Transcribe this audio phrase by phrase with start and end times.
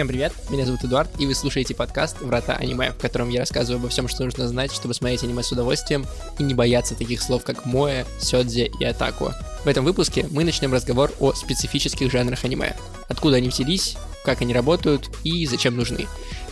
[0.00, 3.80] Всем привет, меня зовут Эдуард, и вы слушаете подкаст «Врата аниме», в котором я рассказываю
[3.80, 6.06] обо всем, что нужно знать, чтобы смотреть аниме с удовольствием
[6.38, 9.34] и не бояться таких слов, как «моэ», «сёдзе» и «атаку».
[9.62, 12.76] В этом выпуске мы начнем разговор о специфических жанрах аниме.
[13.10, 16.06] Откуда они взялись, как они работают и зачем нужны.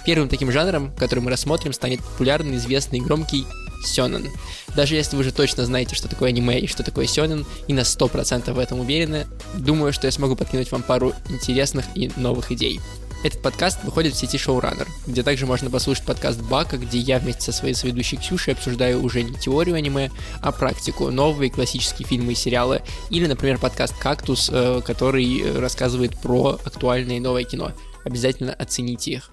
[0.04, 3.46] Первым таким жанром, который мы рассмотрим, станет популярный, известный и громкий
[3.82, 4.28] сёнэн.
[4.76, 7.80] Даже если вы уже точно знаете, что такое аниме и что такое сёнэн, и на
[7.80, 12.78] 100% в этом уверены, думаю, что я смогу подкинуть вам пару интересных и новых идей.
[13.24, 17.42] Этот подкаст выходит в сети Showrunner, где также можно послушать подкаст Бака, где я вместе
[17.42, 22.36] со своей соведущей Ксюшей обсуждаю уже не теорию аниме, а практику, новые классические фильмы и
[22.36, 27.72] сериалы, или, например, подкаст Кактус, э, который э, рассказывает про актуальное и новое кино.
[28.04, 29.32] Обязательно оцените их.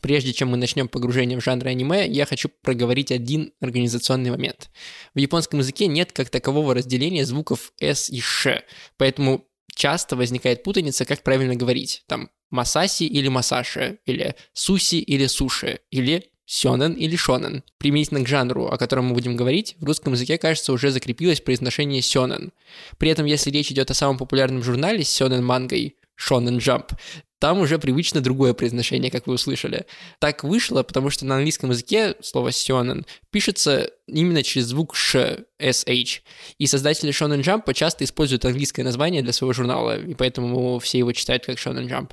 [0.00, 4.70] Прежде чем мы начнем погружение в жанр аниме, я хочу проговорить один организационный момент.
[5.14, 8.62] В японском языке нет как такового разделения звуков S и Ш,
[8.96, 9.46] поэтому
[9.76, 12.02] часто возникает путаница, как правильно говорить.
[12.08, 17.62] Там масаси или масаши, или суси или суши, или сёнэн или шонен.
[17.78, 22.02] Применительно к жанру, о котором мы будем говорить, в русском языке, кажется, уже закрепилось произношение
[22.02, 22.52] сёнэн.
[22.98, 26.92] При этом, если речь идет о самом популярном журнале с сёнэн мангой, Shonen Jump,
[27.38, 29.86] там уже привычно другое произношение, как вы услышали.
[30.20, 36.20] Так вышло, потому что на английском языке слово «сёнэн» пишется именно через звук «ш», «sh».
[36.58, 41.12] И создатели Shonen Jump часто используют английское название для своего журнала, и поэтому все его
[41.12, 42.12] читают как Shonen Jump.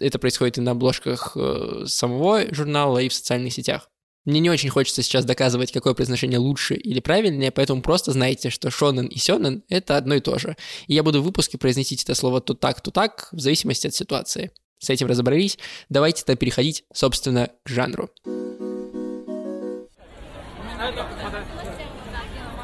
[0.00, 3.88] Это происходит и на обложках э, самого журнала, и в социальных сетях.
[4.24, 8.70] Мне не очень хочется сейчас доказывать, какое произношение лучше или правильнее, поэтому просто знайте, что
[8.70, 10.56] шонен и сёнэн— это одно и то же.
[10.86, 13.94] И я буду в выпуске произносить это слово то так, то так, в зависимости от
[13.94, 14.50] ситуации.
[14.84, 15.58] С этим разобрались.
[15.88, 18.10] Давайте тогда переходить, собственно, к жанру.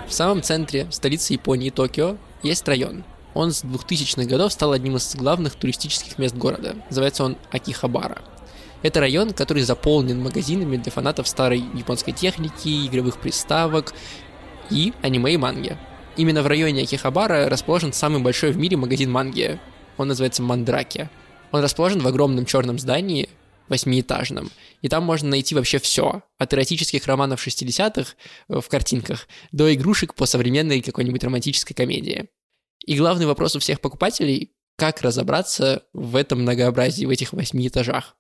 [0.07, 3.05] В самом центре столицы Японии, Токио, есть район.
[3.33, 6.77] Он с 2000-х годов стал одним из главных туристических мест города.
[6.91, 8.21] Называется он Акихабара.
[8.83, 13.95] Это район, который заполнен магазинами для фанатов старой японской техники, игровых приставок
[14.69, 15.79] и аниме и манги.
[16.19, 19.59] Именно в районе Акихабара расположен самый большой в мире магазин манги.
[19.97, 21.09] Он называется Мандраки.
[21.53, 23.29] Он расположен в огромном черном здании,
[23.69, 24.51] восьмиэтажном.
[24.83, 26.23] И там можно найти вообще все.
[26.39, 28.15] От эротических романов 60-х
[28.49, 32.29] э, в картинках до игрушек по современной какой-нибудь романтической комедии.
[32.85, 38.17] И главный вопрос у всех покупателей– как разобраться в этом многообразии, в этих восьми этажах.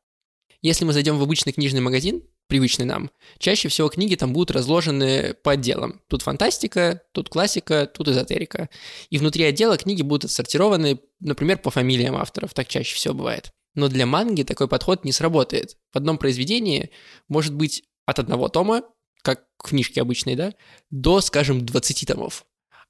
[0.60, 5.34] Если мы зайдем в обычный книжный магазин, привычный нам, чаще всего книги там будут разложены
[5.42, 6.02] по отделам.
[6.08, 8.68] Тут фантастика, тут классика, тут эзотерика.
[9.08, 13.52] И внутри отдела книги будут отсортированы, например, по фамилиям авторов, так чаще всего бывает.
[13.74, 15.76] Но для манги такой подход не сработает.
[15.92, 16.90] В одном произведении
[17.28, 18.82] может быть от одного тома,
[19.22, 20.54] как книжки обычные, да,
[20.90, 22.44] до, скажем, 20 томов.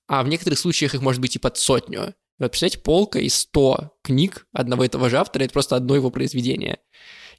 [0.09, 2.15] А в некоторых случаях их может быть и под сотню.
[2.38, 6.10] Вот представляете, полка из 100 книг одного и того же автора– это просто одно его
[6.10, 6.78] произведение.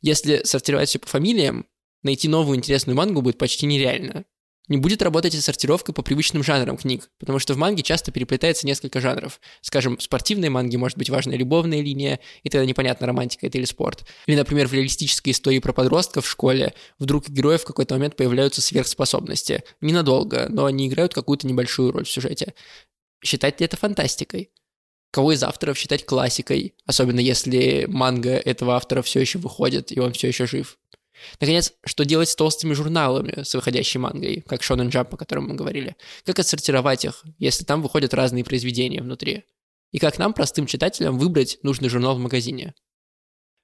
[0.02, 1.66] Если сортировать все по фамилиям,
[2.04, 4.26] найти новую интересную мангу будет почти нереально.
[4.68, 8.66] Не будет работать и сортировка по привычным жанрам книг, потому что в манге часто переплетается
[8.66, 9.42] несколько жанров.
[9.60, 13.66] Скажем, в спортивной манге может быть важная любовная линия, и тогда непонятно, романтика это или
[13.66, 14.06] спорт.
[14.28, 18.16] Или, например, в реалистической истории про подростков в школе вдруг у героев в какой-то момент
[18.16, 19.64] появляются сверхспособности.
[19.82, 22.54] Ненадолго, но они играют какую-то небольшую роль в сюжете.
[23.24, 24.52] Считать ли это фантастикой?
[25.12, 30.14] кого из авторов считать классикой, особенно если манга этого автора все еще выходит, и он
[30.14, 30.78] все еще жив.
[31.40, 35.56] Наконец, что делать с толстыми журналами с выходящей мангой, как Shonen Jump, о котором мы
[35.56, 35.96] говорили?
[36.26, 39.46] Как отсортировать их, если там выходят разные произведения внутри?
[39.92, 42.74] И как нам, простым читателям, выбрать нужный журнал в магазине?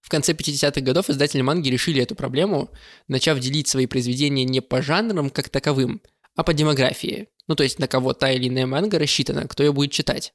[0.01, 2.69] В конце 50-х годов издатели манги решили эту проблему,
[3.07, 6.01] начав делить свои произведения не по жанрам как таковым,
[6.35, 7.29] а по демографии.
[7.47, 10.33] Ну, то есть на кого та или иная манга рассчитана, кто ее будет читать.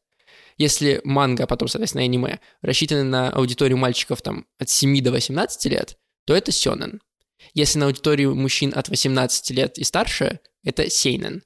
[0.58, 5.64] Если манга, а потом, соответственно, аниме, рассчитаны на аудиторию мальчиков там от 7 до 18
[5.66, 5.96] лет,
[6.26, 7.00] то это сёнэн.
[7.54, 11.42] Если на аудиторию мужчин от 18 лет и старше, это сейнен.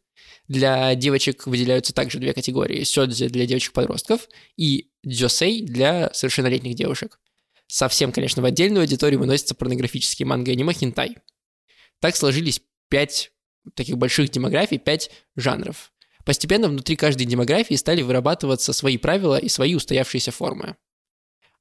[0.49, 2.85] Для девочек выделяются также две категории.
[2.85, 7.19] Сёдзи для девочек-подростков и дзёсей для совершеннолетних девушек.
[7.67, 11.17] Совсем, конечно, в отдельную аудиторию выносятся порнографические манго и аниме хентай.
[12.01, 13.33] Так сложились пять
[13.75, 15.93] таких больших демографий, пять жанров.
[16.25, 20.77] Постепенно внутри каждой демографии стали вырабатываться свои правила и свои устоявшиеся формы.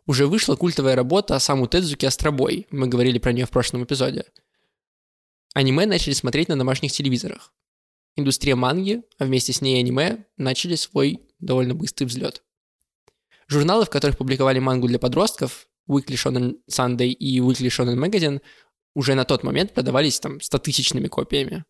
[0.08, 4.26] Уже вышла культовая работа Саму Тедзуки «Астробой», мы говорили про нее в прошлом эпизоде.
[5.54, 7.54] Аниме начали смотреть на домашних телевизорах.
[8.16, 12.42] Индустрия манги, а вместе с ней аниме, начали свой довольно быстрый взлет.
[13.48, 18.42] Журналы, в которых публиковали мангу для подростков, Weekly Shonen Sunday и Weekly Shonen Magazine,
[18.96, 21.66] уже на тот момент продавались там 100-тысячными копиями.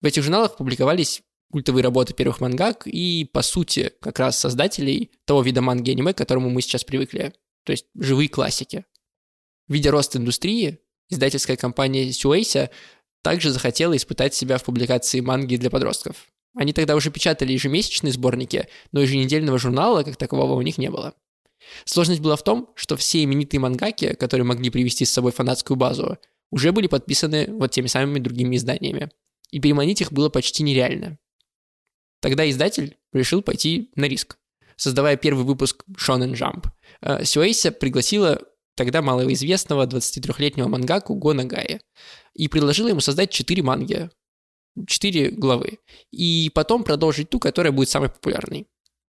[0.00, 5.42] В этих журналах публиковались культовые работы первых мангак и, по сути, как раз создателей того
[5.42, 7.32] вида манги аниме, к которому мы сейчас привыкли.
[7.64, 8.84] То есть живые классики.
[9.68, 10.78] Видя рост индустрии,
[11.08, 12.70] издательская компания Сюэйся
[13.22, 16.26] также захотела испытать себя в публикации манги для подростков.
[16.54, 21.14] Они тогда уже печатали ежемесячные сборники, но еженедельного журнала как такового у них не было.
[21.84, 26.18] Сложность была в том, что все именитые мангаки, которые могли привести с собой фанатскую базу,
[26.50, 29.10] уже были подписаны вот теми самыми другими изданиями.
[29.50, 31.18] И переманить их было почти нереально.
[32.20, 34.38] Тогда издатель решил пойти на риск.
[34.76, 36.66] Создавая первый выпуск Shonen Jump,
[37.00, 38.42] э, Сюэйся пригласила
[38.74, 41.80] тогда малоизвестного 23-летнего мангаку Го Нагая
[42.34, 44.10] и предложила ему создать 4 манги,
[44.86, 45.78] 4 главы,
[46.10, 48.66] и потом продолжить ту, которая будет самой популярной.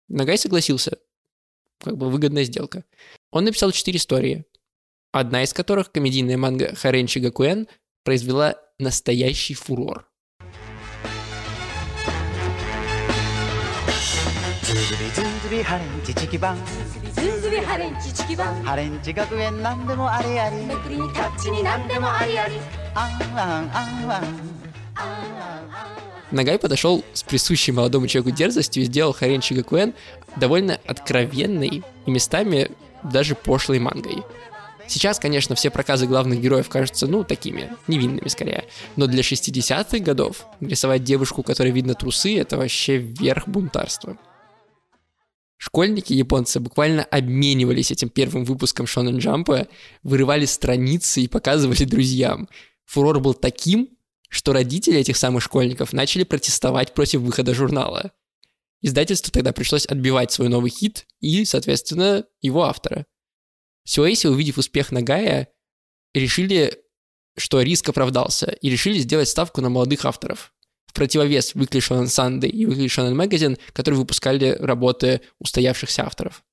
[0.08, 0.98] Нагай согласился
[1.81, 2.85] Как бы выгодная сделка.
[3.31, 4.47] Он написал 4 истории,
[5.13, 7.69] одна из которых, комедийная манга Харенчи Гакуэн,
[8.05, 10.07] произвела настоящий фурор.
[15.45, 16.59] ずりハレンチチキバン
[17.13, 22.55] ずんずりハレンチチキバンハレンチ学園なんでもありありめくりにタッチになんでもありあり
[22.95, 24.58] あんあんあんあん
[26.32, 29.94] Нагай подошел с присущей молодому человеку дерзостью и сделал Харен Шигакуэн
[30.36, 32.72] довольно откровенной и местами
[33.04, 34.24] даже пошлой мангой.
[34.88, 38.66] Сейчас, конечно, все проказы главных героев кажутся, ну, такими, невинными скорее.
[38.96, 44.18] Но для 60-х годов рисовать девушку, которой видно трусы, это вообще верх бунтарства.
[45.58, 49.68] Школьники японцы буквально обменивались этим первым выпуском Шонен Джампа,
[50.04, 52.48] вырывали страницы и показывали друзьям.
[52.86, 53.90] Фурор был таким,
[54.30, 58.12] что родители этих самых школьников начали протестовать против выхода журнала.
[58.82, 63.06] Издательству тогда пришлось отбивать свой новый хит и, соответственно, его автора.
[63.84, 65.50] Сюэйси, увидев успех Нагая,
[66.14, 66.78] решили,
[67.36, 70.54] что риск оправдался, и решили сделать ставку на молодых авторов
[70.86, 76.44] в противовес Weekly Shonen Sunday и Weekly Shonen Magazine, которые выпускали работы устоявшихся авторов.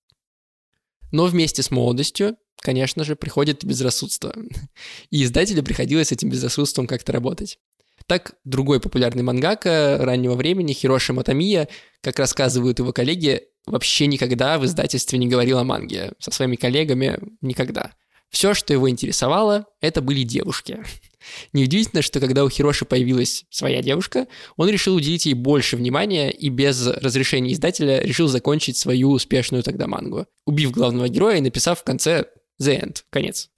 [1.12, 4.34] Но вместе с молодостью, конечно же, приходит безрассудство.
[5.10, 7.58] И издателю приходилось с этим безрассудством как-то работать.
[8.06, 11.68] Так, другой популярный мангака раннего времени, Хироши Матамия,
[12.02, 16.12] как рассказывают его коллеги, вообще никогда в издательстве не говорил о манге.
[16.20, 17.92] Со своими коллегами никогда.
[18.30, 20.78] Все, что его интересовало, это были девушки.
[21.52, 24.26] Неудивительно, что когда у Хироши появилась своя девушка,
[24.56, 29.86] он решил уделить ей больше внимания и без разрешения издателя решил закончить свою успешную тогда
[29.86, 32.26] мангу, убив главного героя и написав в конце
[32.60, 33.50] «The End»— конец.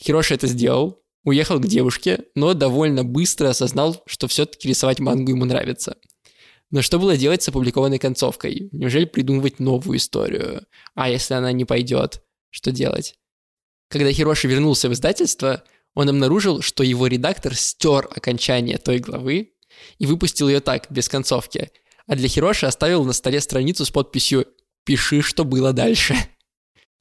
[0.00, 5.44] Хироши это сделал, уехал к девушке, но довольно быстро осознал, что все-таки рисовать мангу ему
[5.44, 5.96] нравится.
[6.70, 8.70] Но что было делать с опубликованной концовкой?
[8.72, 10.66] Неужели придумывать новую историю?
[10.94, 13.16] А если она не пойдет, что делать?
[13.88, 15.64] Когда Хироши вернулся в издательство,
[15.94, 19.52] он обнаружил, что его редактор стер окончание той главы
[19.98, 21.70] и выпустил ее так, без концовки,
[22.06, 24.46] а для Хироши оставил на столе страницу с подписью
[24.84, 26.16] «Пиши, что было дальше».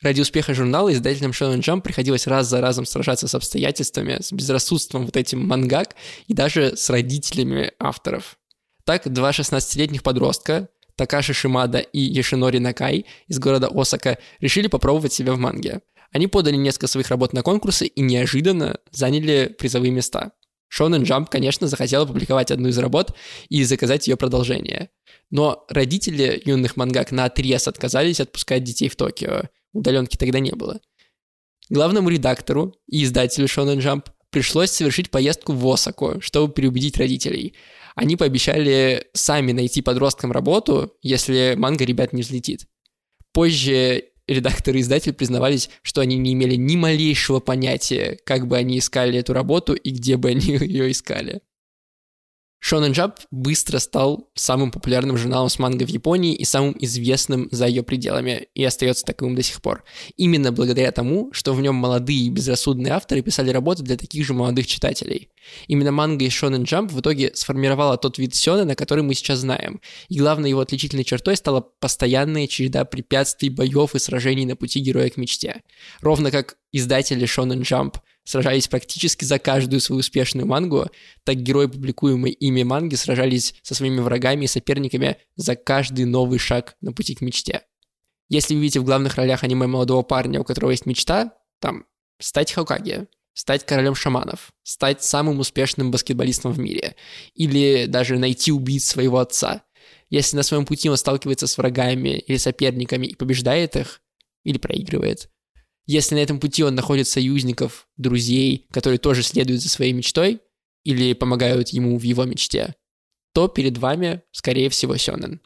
[0.01, 5.05] Ради успеха журнала издателям Shonen Jump приходилось раз за разом сражаться с обстоятельствами, с безрассудством
[5.05, 5.95] вот этим мангак
[6.27, 8.37] и даже с родителями авторов.
[8.83, 15.33] Так, два 16-летних подростка, Такаши Шимада и Яшинори Накай из города Осака решили попробовать себя
[15.33, 15.81] в манге.
[16.11, 20.31] Они подали несколько своих работ на конкурсы и неожиданно заняли призовые места.
[20.73, 23.15] Shonen Jump, конечно, захотел опубликовать одну из работ
[23.49, 24.89] и заказать ее продолжение.
[25.29, 29.43] Но родители юных мангак на отрез отказались отпускать детей в Токио.
[29.73, 30.79] Удаленки тогда не было.
[31.69, 37.53] Главному редактору и издателю Shonen Jump пришлось совершить поездку в Осаку, чтобы переубедить родителей.
[37.95, 42.67] Они пообещали сами найти подросткам работу, если манга ребят не взлетит.
[43.33, 48.79] Позже редакторы и издатель признавались, что они не имели ни малейшего понятия, как бы они
[48.79, 51.41] искали эту работу и где бы они ее искали.
[52.63, 57.65] Shonen Jump быстро стал самым популярным журналом с манго в Японии и самым известным за
[57.65, 59.83] ее пределами, и остается таковым до сих пор.
[60.15, 64.33] Именно благодаря тому, что в нем молодые и безрассудные авторы писали работы для таких же
[64.33, 65.29] молодых читателей.
[65.67, 69.81] Именно манга из Shonen Jump в итоге сформировала тот вид сёнэна, который мы сейчас знаем,
[70.07, 75.09] и главной его отличительной чертой стала постоянная череда препятствий, боев и сражений на пути героя
[75.09, 75.63] к мечте.
[76.01, 80.87] Ровно как издатели Shonen Jump– сражались практически за каждую свою успешную мангу,
[81.23, 86.75] так герои, публикуемые ими манги, сражались со своими врагами и соперниками за каждый новый шаг
[86.81, 87.63] на пути к мечте.
[88.29, 91.85] Если видите в главных ролях аниме молодого парня, у которого есть мечта, там,
[92.19, 96.95] стать Хокаге, стать королем шаманов, стать самым успешным баскетболистом в мире,
[97.33, 99.63] или даже найти убийц своего отца.
[100.09, 104.01] Если на своем пути он сталкивается с врагами или соперниками и побеждает их,
[104.43, 105.29] или проигрывает,
[105.85, 110.41] Если на этом пути он находит союзников, друзей, которые тоже следуют за своей мечтой
[110.83, 112.75] или помогают ему в его мечте,
[113.33, 115.41] то перед вами, скорее всего, Сёнэн.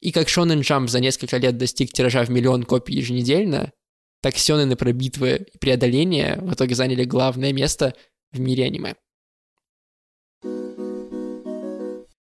[0.00, 3.72] И как Шонен Джамп за несколько лет достиг тиража в миллион копий еженедельно,
[4.20, 7.94] так Сёнэны про битвы и преодоления в итоге заняли главное место
[8.30, 8.94] в мире аниме.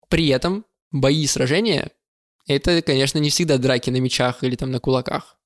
[0.08, 1.90] При этом бои и сражения—
[2.46, 5.38] это, конечно, не всегда драки на мечах или там на кулаках.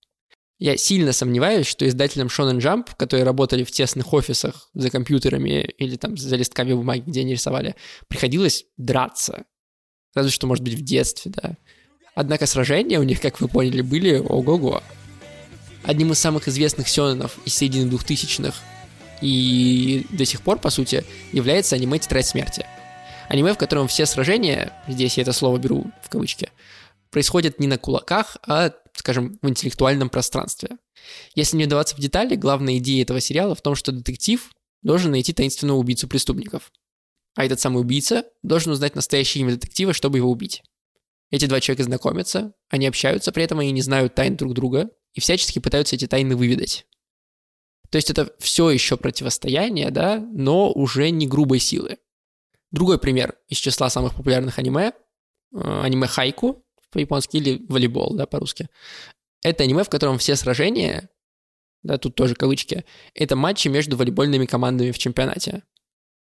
[0.60, 5.96] Я сильно сомневаюсь, что издателям Shonen Jump, которые работали в тесных офисах за компьютерами или
[5.96, 7.76] там за листками бумаги, где они рисовали,
[8.08, 9.44] приходилось драться.
[10.14, 11.56] Разве что, может быть, в детстве, да.
[12.14, 14.82] Однако сражения у них, как вы поняли, были ого-го.
[15.82, 18.54] Одним из самых известных сёнэнов из середины двухтысячных
[19.22, 22.66] и до сих пор, по сути, является аниме «Тетрадь смерти».
[23.30, 26.50] Аниме, в котором все сражения, здесь я это слово беру в кавычки,
[27.10, 30.78] происходят не на кулаках, а, скажем, в интеллектуальном пространстве.
[31.34, 34.50] Если не вдаваться в детали, главная идея этого сериала в том, что детектив
[34.82, 36.72] должен найти таинственного убийцу преступников.
[37.34, 40.62] А этот самый убийца должен узнать настоящее имя детектива, чтобы его убить.
[41.30, 45.20] Эти два человека знакомятся, они общаются, при этом они не знают тайн друг друга и
[45.20, 46.86] всячески пытаются эти тайны выведать.
[47.90, 51.98] То есть это все еще противостояние, да, но уже не грубой силы.
[52.70, 54.92] Другой пример из числа самых популярных аниме,
[55.52, 58.68] э, аниме хайку по-японски или волейбол, да, по-русски.
[59.42, 61.08] Это аниме, в котором все сражения,
[61.82, 65.62] да, тут тоже кавычки, это матчи между волейбольными командами в чемпионате.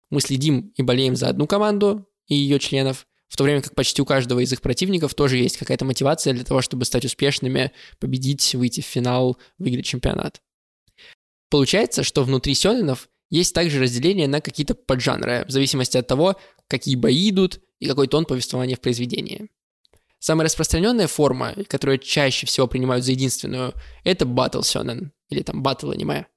[0.10, 4.02] Мы следим и болеем за одну команду и ее членов, в то время как почти
[4.02, 8.56] у каждого из их противников тоже есть какая-то мотивация для того, чтобы стать успешными, победить,
[8.56, 10.42] выйти в финал, выиграть чемпионат.
[11.50, 16.96] Получается, что внутри сёнэнов есть также разделение на какие-то поджанры, в зависимости от того, какие
[16.96, 19.50] бои идут и какой тон повествования в произведении.
[20.20, 23.74] Самая распространенная форма, которую чаще всего принимают за единственную,
[24.04, 26.28] это батл сёнэн, или там батл аниме.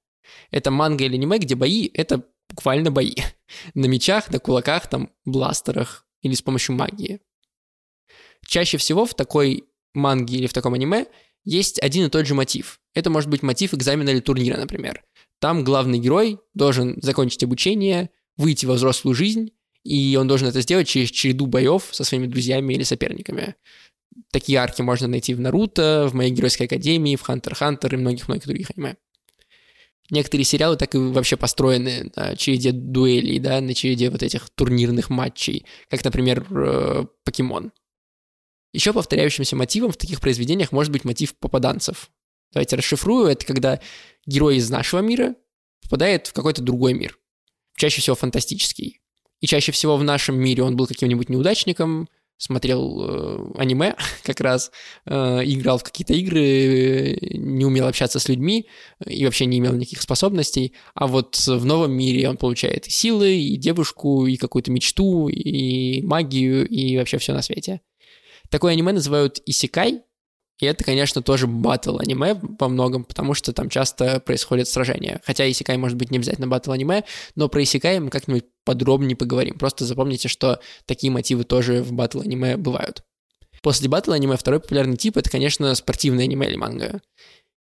[0.51, 3.15] Это манга или аниме, где бои— это буквально бои.
[3.75, 7.21] На мечах, на кулаках, там, бластерах или с помощью магии.
[8.47, 11.07] Чаще всего в такой манге или в таком аниме
[11.45, 12.81] есть один и тот же мотив.
[12.95, 15.05] Это может быть мотив экзамена или турнира, например.
[15.41, 19.51] Там главный герой должен закончить обучение, выйти во взрослую жизнь,
[19.85, 23.57] и он должен это сделать через череду боев со своими друзьями или соперниками.
[24.31, 28.47] Такие арки можно найти в Наруто, в моей геройской академии, в Хантер Хантер и многих-многих
[28.47, 28.97] других аниме.
[30.11, 35.09] Некоторые сериалы так и вообще построены на череде дуэлей, да, на череде вот этих турнирных
[35.09, 37.73] матчей, как, например, э, Покемон.
[38.73, 42.11] Еще повторяющимся мотивом в таких произведениях может быть мотив попаданцев.
[42.53, 43.27] Давайте расшифрую.
[43.27, 43.81] Это когда
[44.27, 45.35] герой из нашего мира
[45.83, 47.19] попадает в какой-то другой мир.
[47.77, 49.02] Чаще всего фантастический.
[49.43, 52.09] И чаще всего в нашем мире он был каким-нибудь неудачником,
[52.39, 54.71] смотрел э, аниме как раз,
[55.05, 58.69] э, играл в какие-то игры, не умел общаться с людьми
[59.05, 60.75] и вообще не имел никаких способностей.
[60.95, 66.67] А вот в новом мире он получает силы, и девушку, и какую-то мечту, и магию,
[66.67, 67.81] и вообще все на свете.
[68.49, 70.03] Такое аниме называют исикай,
[70.63, 75.21] и это, конечно, тоже батл аниме во многом, потому что там часто происходят сражения.
[75.25, 77.03] Хотя Исикай может быть не обязательно батл аниме,
[77.35, 79.59] но про Исикай мы как-нибудь подробнее поговорим.
[79.59, 83.05] Просто запомните, что такие мотивы тоже в батл аниме бывают.
[83.63, 87.01] После батл аниме второй популярный тип это, конечно, спортивное аниме или манга.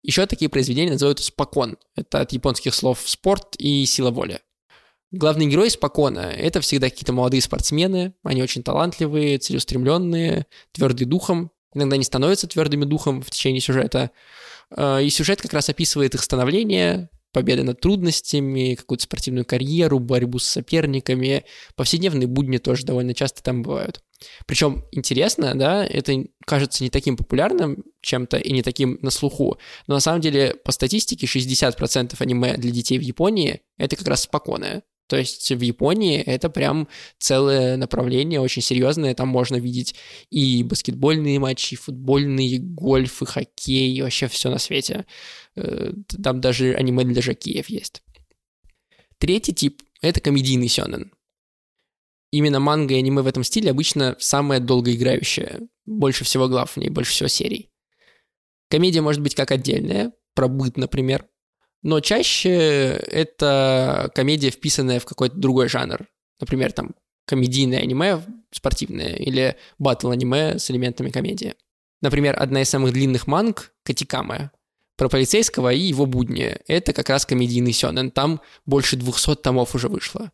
[0.02, 1.76] Еще такие произведения называют спокон.
[1.94, 4.40] Это от японских слов спорт и сила воли.
[5.12, 11.96] Главный герой спокона— это всегда какие-то молодые спортсмены, они очень талантливые, целеустремленные, твердые духом, иногда
[11.96, 14.12] не становятся твердыми духом в течение сюжета.
[14.70, 20.38] А, и сюжет как раз описывает их становление, победы над трудностями, какую-то спортивную карьеру, борьбу
[20.38, 21.44] с соперниками.
[21.76, 24.02] Повседневные будни тоже довольно часто там бывают.
[24.46, 29.94] Причем интересно, да, это кажется не таким популярным чем-то и не таким на слуху, но
[29.94, 34.82] на самом деле по статистике 60% аниме для детей в Японии это как раз спокойное.
[35.10, 36.86] То есть в Японии это прям
[37.18, 39.12] целое направление, очень серьезное.
[39.12, 39.96] Там можно видеть
[40.30, 45.06] и баскетбольные матчи, и футбольные, гольф, и хоккей, и вообще все на свете.
[45.56, 48.04] Э, там даже аниме для жакеев есть.
[49.18, 51.12] Третий тип— это комедийный сёнэн.
[52.30, 55.62] Именно манга и аниме в этом стиле обычно самое долгоиграющее.
[55.86, 57.68] Больше всего глав в ней, больше всего серий.
[58.68, 61.26] Комедия может быть как отдельная, про быт, например,
[61.82, 66.06] но чаще это комедия, вписанная в какой-то другой жанр.
[66.40, 66.94] Например, там
[67.26, 71.54] комедийное аниме спортивное или батл аниме с элементами комедии.
[72.00, 74.52] Например, одна из самых длинных манг Катикама
[74.96, 76.56] про полицейского и его будни.
[76.66, 78.10] Это как раз комедийный сёнэн.
[78.10, 80.30] Там больше 200 томов уже вышло.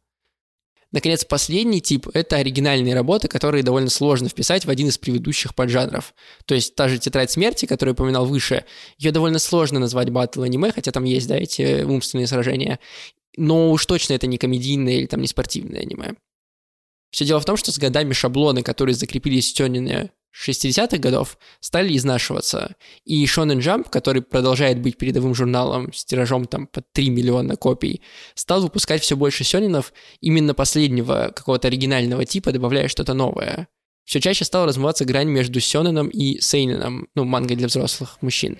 [0.92, 6.14] Наконец, последний тип— это оригинальные работы, которые довольно сложно вписать в один из предыдущих поджанров.
[6.44, 8.64] То есть та же «Тетрадь смерти», которую я упоминал выше,
[8.98, 12.78] ее довольно сложно назвать батл аниме, хотя там есть, да, эти умственные сражения.
[13.36, 16.14] Но уж точно это не комедийное или там не спортивное аниме.
[17.10, 21.96] Все дело в том, что с годами шаблоны, которые закрепились в Тёнине 60-х годов стали
[21.96, 22.76] изнашиваться.
[23.04, 28.02] И Shonen Jump, который продолжает быть передовым журналом с тиражом там по 3 миллиона копий,
[28.34, 33.68] стал выпускать все больше сёнинов именно последнего какого-то оригинального типа, добавляя что-то новое.
[34.04, 38.58] Все чаще стала размываться грань между сёненом и сейненом, ну, манго для взрослых мужчин.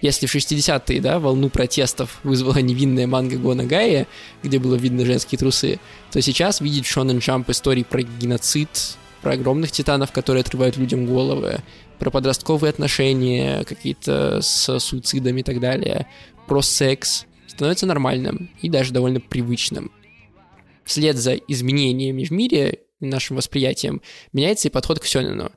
[0.00, 4.06] Если в 60-е, да, волну протестов вызвала невинная манга Гонагая,
[4.42, 5.80] где было видно женские трусы,
[6.12, 8.68] то сейчас видеть Shonen Jump истории про геноцид,
[9.22, 11.60] про огромных титанов, которые отрывают людям головы,
[11.98, 16.06] про подростковые отношения какие-то с суицидами и так далее,
[16.46, 19.90] про секс, становится нормальным и даже довольно привычным.
[20.84, 25.50] Вслед за изменениями в мире, нашим восприятием, меняется и подход к Сёнину.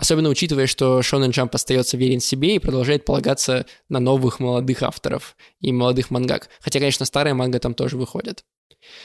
[0.00, 5.36] Особенно учитывая, что Шонен Джамп остается верен себе и продолжает полагаться на новых молодых авторов
[5.60, 6.48] и молодых мангак.
[6.60, 8.42] Хотя, конечно, старые манга там тоже выходят.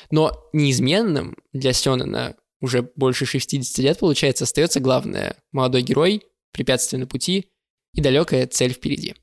[0.09, 6.23] Но неизменным для Сёнена уже больше 60 лет, получается, остается главное– молодой герой,
[6.53, 7.49] препятствие на пути
[7.93, 9.15] и далекая цель впереди.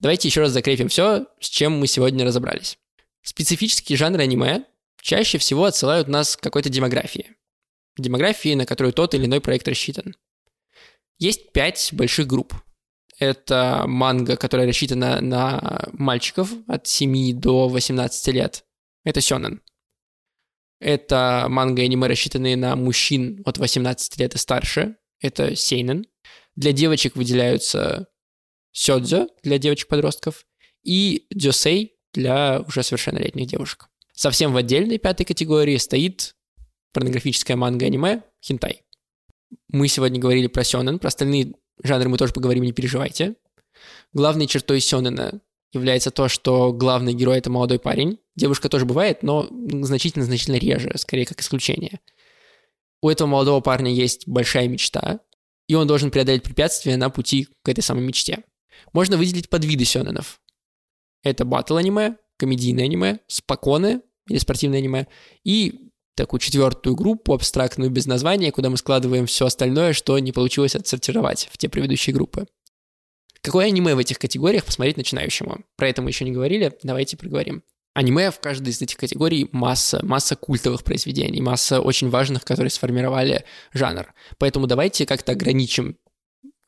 [0.00, 2.78] Давайте еще раз закрепим все, с чем мы сегодня разобрались.
[3.22, 4.64] Специфические жанры аниме
[5.00, 7.34] чаще всего отсылают нас к какой-то демографии
[7.98, 10.16] демографии, на которую тот или иной проект рассчитан.
[11.18, 12.54] Есть пять больших групп.
[13.18, 18.64] Это манга, которая рассчитана на мальчиков от 7 до 18 лет.
[19.04, 19.60] Это сёнэн.
[20.80, 24.96] Это манга и аниме, рассчитанные на мужчин от 18 лет и старше.
[25.20, 26.06] Это сейнен.
[26.54, 28.06] Для девочек выделяются
[28.72, 30.46] сёдзё для девочек-подростков
[30.82, 33.88] и дзюсей для уже совершеннолетних девушек.
[34.12, 36.34] Совсем в отдельной пятой категории стоит
[36.92, 38.82] порнографическое манго аниме, хентай.
[39.68, 43.36] Мы сегодня говорили про сёнэн, про остальные жанры мы тоже поговорим, не переживайте.
[44.12, 45.40] Главной чертой сёнэна
[45.72, 48.18] является то, что главный герой— это молодой парень.
[48.36, 52.00] Девушка тоже бывает, но значительно-значительно реже, скорее как исключение.
[53.02, 55.20] У этого молодого парня есть большая мечта,
[55.68, 58.42] и он должен преодолеть препятствия на пути к этой самой мечте.
[58.92, 60.40] Можно выделить подвиды сёнэнов.
[61.22, 65.06] Это батл аниме, комедийное аниме, споконы или спортивное аниме
[65.44, 70.74] и такую четвертую группу, абстрактную без названия, куда мы складываем все остальное, что не получилось
[70.74, 72.46] отсортировать в те предыдущие группы.
[73.40, 75.64] Какое аниме в этих категориях посмотреть начинающему?
[75.76, 77.62] Про это мы еще не говорили, давайте проговорим.
[77.94, 83.44] Аниме в каждой из этих категорий масса, масса культовых произведений, масса очень важных, которые сформировали
[83.72, 84.12] жанр.
[84.38, 85.96] Поэтому давайте как-то ограничим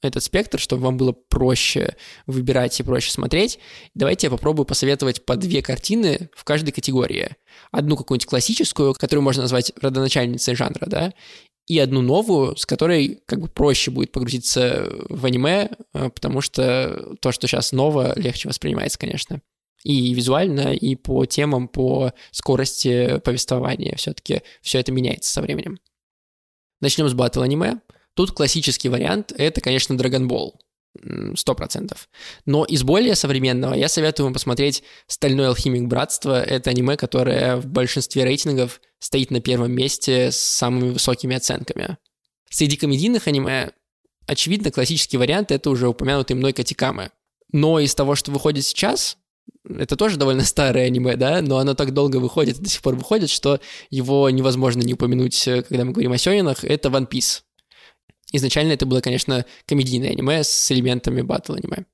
[0.02, 3.58] этот спектр, чтобы вам было проще выбирать и проще смотреть.
[3.94, 7.36] Давайте я попробую посоветовать по две картины в каждой категории.
[7.70, 11.12] Одну какую-нибудь классическую, которую можно назвать родоначальницей жанра, да,
[11.66, 17.14] и одну новую, с которой как бы проще будет погрузиться в аниме, э, потому что
[17.20, 19.40] то, что сейчас ново, легче воспринимается, конечно.
[19.84, 25.78] И визуально, и по темам, по скорости повествования все-таки все это меняется со временем.
[26.80, 27.80] Начнем с батл аниме.
[28.20, 30.50] Тут классический вариант— это, конечно, Dragon Ball.
[31.36, 32.10] Сто процентов.
[32.44, 36.42] Но из более современного я советую вам посмотреть «Стальной алхимик Братства».
[36.42, 41.96] Это аниме, которое в большинстве рейтингов стоит на первом месте с самыми высокими оценками.
[42.50, 43.70] Среди комедийных аниме,
[44.26, 47.12] очевидно, классический вариант— это уже упомянутый мной Катикамы.
[47.52, 49.16] Но из того, что выходит сейчас,
[49.66, 53.30] это тоже довольно старое аниме, да, но оно так долго выходит, до сих пор выходит,
[53.30, 57.44] что его невозможно не упомянуть, когда мы говорим о сёнинах, это One Piece.
[58.32, 61.86] Изначально это было, конечно, комедийное аниме с элементами батл аниме.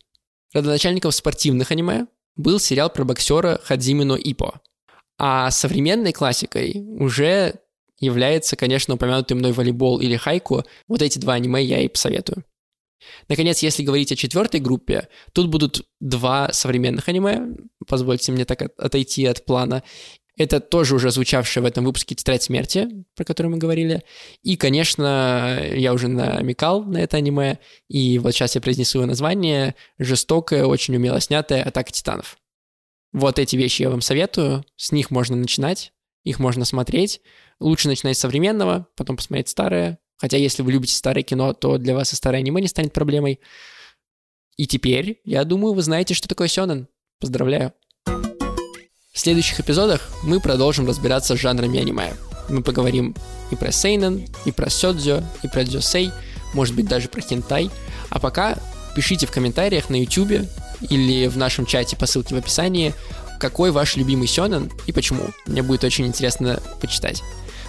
[0.53, 4.61] Родоначальником спортивных аниме был сериал про боксера Хадзимино Ипо.
[5.19, 7.61] А современной классикой уже
[7.99, 10.65] является, конечно, упомянутый мной волейбол или хайку.
[10.89, 12.45] Вот эти два аниме я и посоветую.
[13.29, 19.25] Наконец, если говорить о четвертой группе, тут будут два современных аниме, позвольте мне так отойти
[19.27, 19.83] от плана,
[20.37, 24.03] это тоже уже звучавшая в этом выпуске «Тетрадь смерти», про который мы говорили.
[24.43, 29.75] И, конечно, я уже намекал на это аниме, и вот сейчас я произнесу его название
[29.99, 32.37] «Жестокая, очень умело снятая атака титанов».
[33.13, 37.23] Вот эти вещи я вам советую, с них можно начинать, их можно смотреть.
[37.61, 39.99] Лучше начинать с современного, потом посмотреть старое.
[40.19, 43.41] Хотя если вы любите старое кино, то для вас и старое аниме не станет проблемой.
[44.57, 46.89] И теперь, я думаю, вы знаете, что такое сёнэн.
[47.21, 47.73] Поздравляю.
[49.17, 52.13] В следующих эпизодах мы продолжим разбираться с жанрами аниме.
[52.51, 53.17] Мы поговорим
[53.51, 56.13] и про Сейнен, и про Сёдзё, и про Дзюсей,
[56.53, 57.71] может быть, даже про хентай.
[58.11, 58.59] А пока
[58.95, 60.47] пишите в комментариях на YouTube
[60.91, 62.93] или в нашем чате по ссылке в описании,
[63.41, 65.31] какой ваш любимый сёнэн и почему.
[65.47, 67.23] Мне будет очень интересно почитать.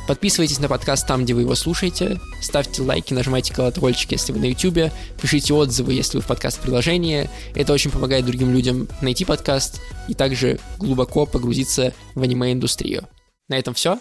[0.07, 4.45] Подписывайтесь на подкаст там, где вы его слушаете, ставьте лайки, нажимайте колокольчик, если вы на
[4.45, 4.91] YouTube,
[5.21, 7.29] пишите отзывы, если вы в подкаст-приложении.
[7.53, 13.03] Это очень помогает другим людям найти подкаст и также глубоко погрузиться в аниме-индустрию.
[13.49, 13.99] На этом все.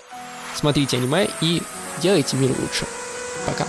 [0.55, 1.61] Смотрите аниме и
[2.01, 2.87] делайте мир лучше.
[3.45, 3.67] Пока.